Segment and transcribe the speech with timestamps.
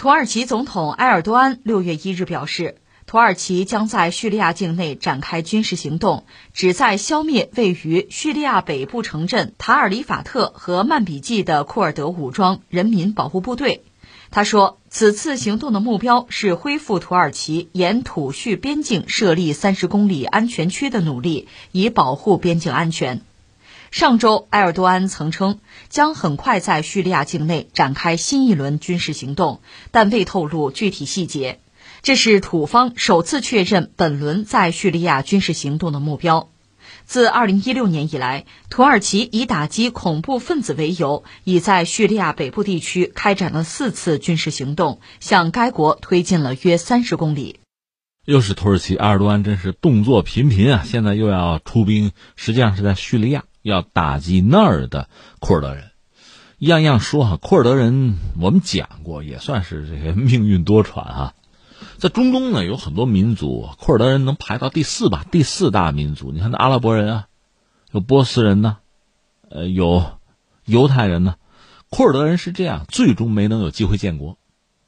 [0.00, 13.82] 土耳其总统埃尔多安六月一日表示，土耳其将在叙利亚境内展开军事行动，旨在消灭位于叙利亚北部城镇塔尔里法特和曼比季的库尔德武装人民保护部队。
[14.30, 23.20] 他说，此次行动的目标是恢复土耳其沿土叙边境设立三十公里安全区的努力，以保护边境安全。
[23.90, 31.60] 上周，埃尔多安曾称将很快在叙利亚境内展开新一轮军事行动，但未透露具体细节。
[32.02, 36.48] 这是土方首次确认本轮在叙利亚军事行动的目标。
[37.04, 47.58] 自2016年以来，土耳其以打击恐怖分子为由，已在叙利亚北部地区开展了四次军事行动，向该国推进了约三十公里。
[48.24, 50.84] 又是土耳其，埃尔多安真是动作频频啊！
[50.86, 53.44] 现在又要出兵，实际上是在叙利亚。
[53.62, 55.90] 要打击那儿的库尔德人，
[56.58, 61.34] 样样说哈，库尔德人我们讲过，也算是这个命运多舛哈。
[61.98, 66.32] 在中东呢，有很多民族，库尔德人能排到第四吧，第四大民族。
[66.32, 67.26] 你看那阿拉伯人啊，
[67.90, 68.78] 有波斯人呢，
[69.50, 70.04] 呃，有
[70.64, 71.34] 犹太人呢，
[71.90, 74.38] 库尔德人是这样，最终没能有机会建国。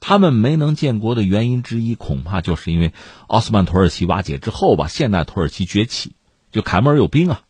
[0.00, 2.92] 他们没能建国的原因之一，恐怕就是因为
[3.26, 6.14] 奥斯曼土耳其瓦解之后吧，现代土耳其崛起，
[6.52, 7.42] 就凯末尔有兵啊。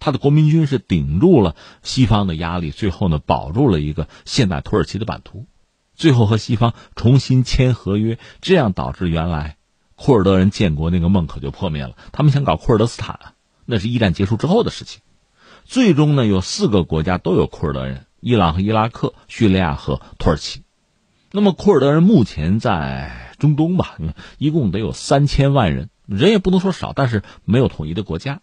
[0.00, 5.46] 他的国民军是顶住了西方的压力，最后呢保住了一个现代土耳其的版图，
[5.94, 9.56] 最后和西方重新签合约，这样导致原来
[9.96, 11.96] 库尔德人建国那个梦可就破灭了。
[12.12, 15.00] 他们想搞库尔德斯坦，那是一战结束之后的事情。
[15.64, 20.62] 最终呢，有四个国家都有库尔德人：伊朗和伊拉克、叙利亚和土耳其。
[21.30, 23.96] 那么库尔德人目前在中东吧，
[24.38, 28.40] 一共得有三千万人，人也不能说少，但是没有统一的国家。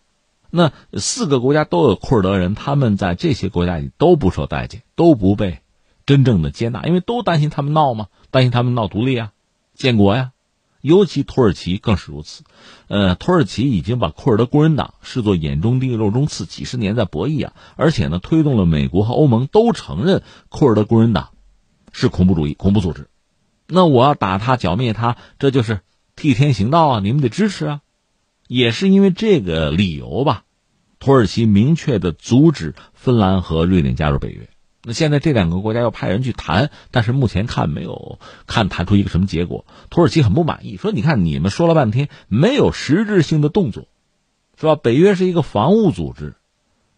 [0.56, 5.59] 那四个国家都有库尔德人，他们在这些国家里都不受待见，都不被
[6.06, 9.33] 真正的接纳，因为都担心他们闹嘛，担心他们闹独立啊、
[9.73, 10.31] 建国呀。
[10.80, 12.44] 尤其土耳其更是如此。
[12.88, 21.32] 呃，土耳其已经把库尔德工人党视作眼中钉、肉中刺，几十年在博弈啊，而且呢，推动了美国和欧盟都承认库尔德工人党
[21.92, 23.10] 是恐怖主义、恐怖组织。
[23.67, 25.82] 那我要打他、剿灭他，这就是
[26.16, 26.99] 替天行道啊！
[27.04, 27.82] 你们得支持啊！
[28.48, 30.45] 也是因为这个理由吧。
[31.00, 34.50] 土耳其明确的阻止芬兰和瑞典加入北约。
[34.88, 39.66] 那现在这两个国家要派人去谈，但是目前看没有看谈出一个什么结果。
[39.89, 43.88] 土耳其很不满意，说：“你看你们说了半天没有实质性的动作，
[44.60, 44.76] 是吧？
[44.76, 46.36] 北约是一个防务组织，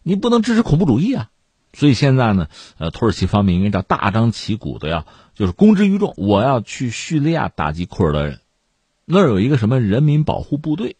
[0.03, 1.29] 你不能支持恐怖主义啊。”
[1.73, 2.47] 所以现在呢，
[2.77, 8.41] 呃，土耳其方面应该叫大张旗鼓的要就是公之于众，我要去叙利亚打击库尔德人，
[9.05, 10.97] 那儿有一个什么人民保护部队，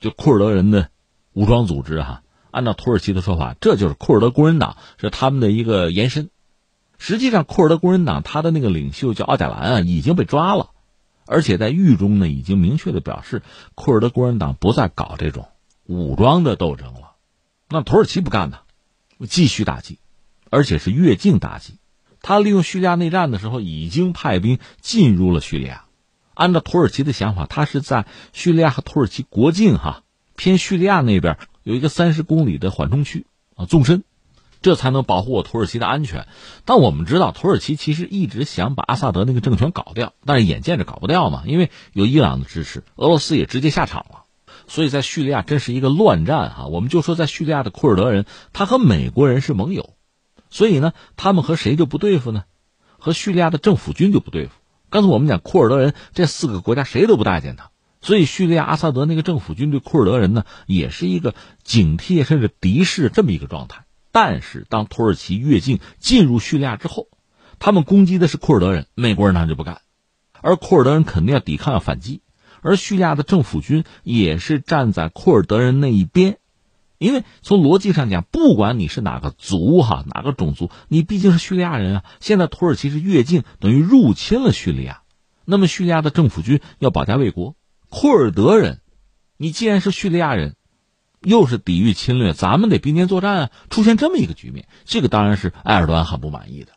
[0.00, 0.88] 就库尔德人的
[1.34, 2.22] 武装组织哈。
[2.56, 6.30] 按照土耳其的说法，这就是库尔德工人党，是他们的一个延伸。
[6.96, 10.70] 实际上，库尔德工人党他的那个领袖叫奥贾兰啊，已经被抓了，
[11.26, 13.42] 而且在狱中呢，已经明确的表示，
[13.74, 15.48] 库尔德工人党不再搞这种
[15.84, 17.12] 武装的斗争了。
[17.68, 18.60] 那土耳其不干呢，
[19.28, 19.98] 继续打击，
[20.48, 21.74] 而且是越境打击。
[22.22, 25.84] 他利用叙利亚内战的时候，已经派兵进入了叙利亚。
[26.32, 30.04] 按照土耳其的想法，他是在叙利亚和土耳其国境哈
[30.36, 31.36] 偏叙利亚那边。
[31.66, 34.04] 有一个三十公里的缓冲区啊，纵深，
[34.62, 36.28] 这才能保护我土耳其的安全。
[36.64, 44.22] 但我们知道，土耳其其实一直想把阿萨德那个政权搞掉，但是眼见着搞不掉嘛，因为有伊朗的支持，俄罗斯也直接下场了。
[44.68, 46.66] 所以在叙利亚真是一个乱战哈。
[46.66, 49.90] 我们就说在叙利亚的库尔德人，他和美国人是盟友，
[50.50, 52.44] 所以呢，他们和谁就不对付呢？
[52.96, 54.52] 和叙利亚的政府军就不对付。
[54.88, 57.72] 刚才我们讲库尔德人这四个国家谁都不待见他。
[58.00, 61.34] 所以，叙利亚阿萨德那个政府军对库尔德人呢，也是一个
[61.64, 63.84] 警惕甚至敌视这么一个状态。
[64.12, 67.08] 但是，当土耳其越境进入叙利亚之后，
[67.58, 69.80] 他们攻击的是库尔德人，美国人那就不干，
[70.40, 72.22] 而库尔德人肯定要抵抗要反击，
[72.62, 76.38] 而叙利亚的政府军也是站在库尔德人那一边，
[76.98, 82.04] 因为从逻辑上讲，不管你是哪个族哈，哪个种族，你毕竟是叙利亚人啊。
[82.20, 85.02] 现在土耳其是越境，等于入侵了叙利亚，
[85.44, 87.56] 那么叙利亚的政府军要保家卫国。
[87.88, 88.80] 库尔德人，
[89.36, 90.56] 你既然是叙利亚人，
[91.22, 93.50] 又是抵御侵略，咱们得并肩作战啊！
[93.70, 96.72] 出现这么一个局面，这个当然是埃尔多安很不满意的。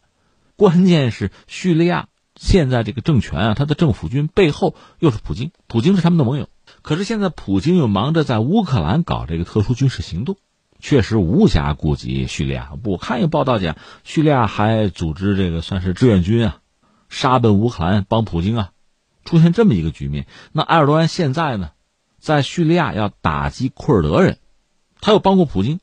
[0.55, 6.47] 关键是叙利亚现在这个政权啊，他的政府军背后又是普京，普京是他们的盟友。
[6.81, 10.37] 可是现在普京又忙着在乌克兰搞这个特殊军事行动，
[10.79, 12.71] 确实无暇顾及叙利亚。
[12.83, 16.59] 我看一报道讲，叙利亚还组织这个算是志愿军啊，
[17.09, 18.71] 杀奔乌克兰帮普京啊。
[19.29, 21.69] 出现这么一个局面，那埃尔多安现在呢，
[22.17, 24.39] 在叙利亚要打击库尔德人，
[25.01, 25.79] 他又帮过普京，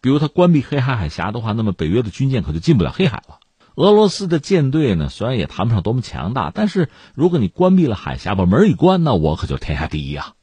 [0.00, 3.40] 比如他关闭黑海海峡的话，那么北约的军舰可就进不了黑海了。
[3.74, 10.34] 俄罗斯的舰队呢，虽然也谈不上多么强大，但是如果你关闭了海峡，把门一关，那我可就天下第一啊，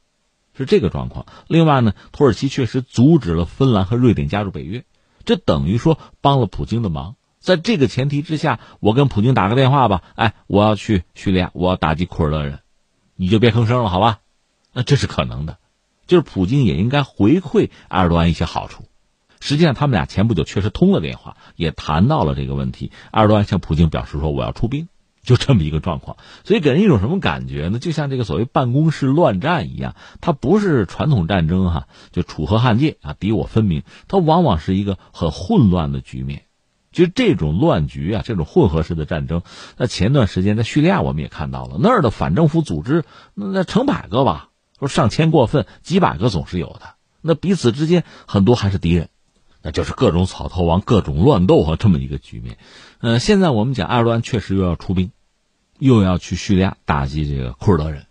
[0.54, 1.24] 是这个状况。
[1.48, 4.84] 另外呢，土耳其确实阻止了芬兰和瑞典加入北约，
[5.24, 7.16] 这等于说帮了普京的忙。
[7.42, 12.60] 在这个前提之下，我跟普京打个电话吧，哎，我要去叙利亚，我要打击库尔德人，
[13.16, 14.20] 你就别吭声了，好吧？
[14.72, 15.58] 那这是可能的，
[16.06, 18.84] 就是普京也应该回馈埃尔多安一些好处。
[19.40, 22.92] 实际上，他们俩前不久确实通了电话，也谈到了这个问题。
[23.10, 24.88] 埃尔多安向普京表示说：“我要出兵。”
[25.24, 27.78] 就这么一个状况，所以给人一种什么感觉呢？
[27.78, 33.84] 就像这个所谓办公室乱战一样，它不是传统战争哈，就楚河汉界啊，敌我分明。
[34.08, 36.42] 它往往是一个很混乱的局面。
[36.92, 39.42] 就这种乱局啊，这种混合式的战争，
[39.76, 43.04] 那前段时间在叙利亚我们也看到了，那儿的反政府组织
[43.34, 46.94] 那成百个吧，说上千过分，几百个总是有的。
[47.20, 49.08] 那彼此之间很多还是敌人。
[49.64, 52.58] 那就是各种草头王、各种乱斗和这么一个局面。
[52.98, 55.12] 呃，现在我们讲埃尔多安确实又要出兵，
[55.78, 58.06] 又要去叙利亚打击这个库尔德人。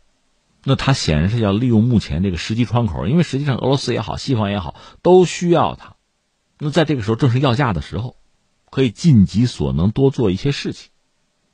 [0.64, 5.96] 那他显然是要利用目前这个时机窗口，因为实际上俄罗斯也好，西方也好，都需要他。
[6.58, 8.16] 那在这个时候正是要价的时候，
[8.72, 10.90] 可以尽己所能多做一些事情。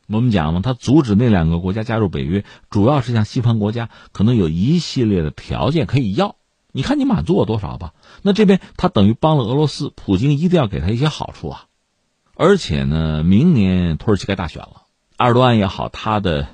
[0.08, 6.38] 我们讲嘛，他阻止那两个国家加入北约，主要是向西方国家可能有一系列的条件可以要。
[6.72, 7.94] 你看你满足我多少吧？
[8.22, 11.66] 那这边他等于帮了俄罗斯，普京一定要给他一些好处啊！
[12.36, 14.84] 而且呢，明年土耳其该大选了，
[15.16, 16.48] 埃尔多安也好，他的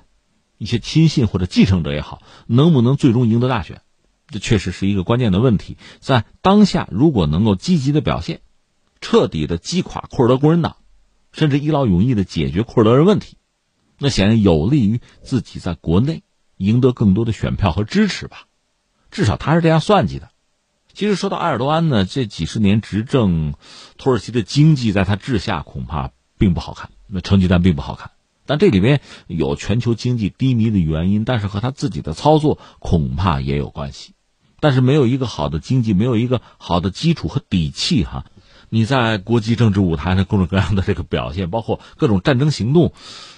[0.57, 3.81] 一些亲信或者继承者也好，能不能最终赢得大选，
[4.30, 5.77] 这确实是一个关键的问题。
[6.00, 8.39] 在当下，如果能够积极的表现，
[9.04, 10.78] 彻底的击垮库尔德工人党，
[11.34, 13.38] 甚至一劳永逸的解决库尔德人问题，
[14.00, 16.24] 那显然有利于自己在国内
[16.56, 18.46] 赢得更多的选票和支持吧。
[19.12, 20.30] 至少他是这样算计的。
[20.94, 23.56] 其实说到埃尔多安呢，这几十年执政，
[23.98, 28.12] 土耳其的经济在他治下恐怕并不好看，那成绩单并不好看。
[28.46, 34.14] 但这里面有全球经济低迷的原因，但是和他自己的操作恐怕也有关系。
[34.60, 38.26] 但是没有一个好的经济，没有一个好的基础和底气，哈，
[38.74, 42.92] 你在国际政治舞台上各种各样的这个表现， 包括各种战争行动。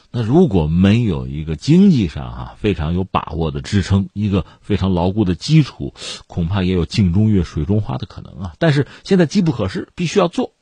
[0.10, 5.94] 那如果没有一个经济上啊非常有把握的支撑，一个非常牢固的基础，
[6.28, 8.54] 恐怕也有镜中月水中花的可能啊。
[8.60, 10.54] 但是现在机不可失，必须要做，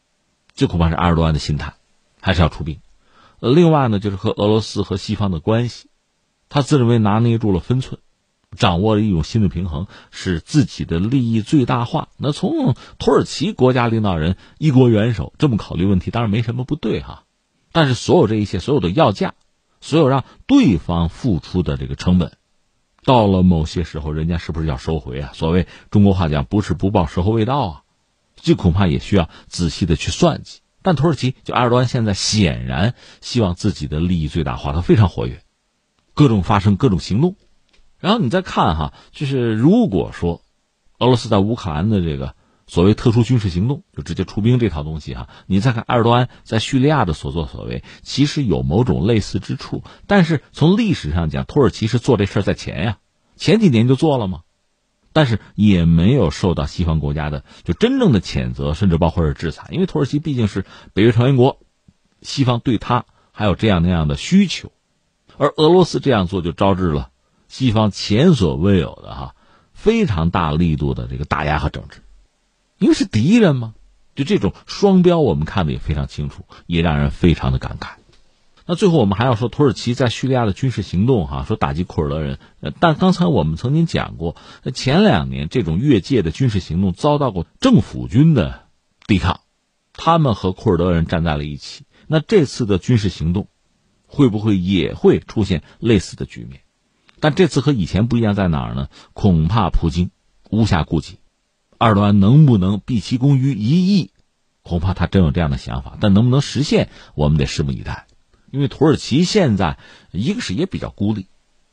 [0.55, 1.75] 这恐怕是二十多万的心态，
[2.19, 2.79] 还是要出兵。
[3.39, 5.87] 另外呢，就是和俄罗斯和西方的关系，
[6.49, 8.01] 他自认为拿捏住了分寸，
[8.57, 12.09] 掌握了一种新的平衡，使自己的利益最大化。
[12.17, 17.23] 那从土耳其国家领导人、一国元首这么考虑问题，当然没什么不对哈。
[17.71, 19.33] 但是所有这一切，所有的要价。
[19.85, 22.37] 所有让对方付出的这个成本，
[23.03, 25.31] 到了某些时候，人家是不是要收回啊？
[25.33, 27.81] 所谓中国话讲，不是不报，时候未到啊。
[28.37, 30.61] 这恐怕也需要仔细的去算计。
[30.81, 35.41] 但土耳其就埃尔多安现在显然希望自己的利益最大化，他非常活跃，
[36.13, 37.35] 各种发生各种行动。
[38.03, 40.41] 然后你再看哈，就是如果说
[40.99, 42.35] 俄罗斯在乌克兰的这个。
[42.65, 45.27] 所谓特殊军事行动，就直接出兵这套东西哈。
[45.47, 49.83] 你再看埃尔多安在叙利亚的所作所为，其实有某种类似之处。
[50.07, 52.97] 但是从历史上讲，土耳其是做这事儿在前呀，
[53.35, 54.43] 前几年就做了吗？
[55.11, 59.67] 但是也没有受到西方国家的就真正的谴责，甚至包括是制裁。
[59.71, 61.59] 因为土耳其毕竟是北约成员国，
[62.21, 63.03] 西方对他
[63.33, 64.71] 还有这样那样的需求，
[65.37, 67.09] 而俄罗斯这样做就招致了
[67.53, 69.35] 西方前所未有的哈
[69.73, 71.99] 非常大力度的这个打压和整治。
[72.79, 73.75] 因为是敌人吗？
[74.15, 77.89] 就这种双标，我们看的也非常清楚，也让人非常的感慨。
[78.65, 82.39] 那最后我们还要说，土耳其在叙利亚的军事行动，哈，说打击库尔德人。
[82.59, 84.35] 呃但刚才我们曾经讲过，
[84.73, 88.63] 前两年这种越界的军事行动遭到过政府军的
[89.05, 89.41] 抵抗，
[89.93, 91.85] 他们和库尔德人站在了一起。
[92.07, 93.47] 那这次的军事行动，
[94.07, 96.61] 会不会也会出现类似的局面？
[97.23, 98.89] 但这次和以前不一样在哪儿呢？
[99.13, 100.11] 恐怕普京
[100.49, 101.19] 无暇顾及。
[101.77, 104.11] 埃尔多安能不能毕其功于一役？
[104.61, 108.07] 恐怕他真有这样的想法，但能不能实现，我们得拭目以待。
[108.51, 109.77] 因为土耳其现在
[110.11, 111.27] 一个是也比较孤立，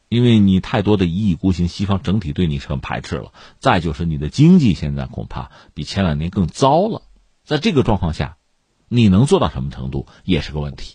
[0.09, 3.33] 因为你太多的一意孤行，西方整体对你是很排斥了。
[3.59, 7.02] 再就是你的经济现在恐怕比前两年更糟了。
[7.45, 8.37] 在这个状况下，
[8.87, 10.95] 你能做到什么程度也是个问题。